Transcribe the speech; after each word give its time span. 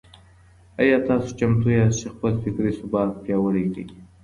آيا 0.81 0.97
تاسو 1.07 1.29
چمتو 1.39 1.67
ياست 1.77 1.97
چي 1.99 2.07
خپل 2.13 2.31
فکري 2.43 2.71
ثبات 2.79 3.09
پياوړی 3.23 3.63
کړئ؟ 3.71 3.85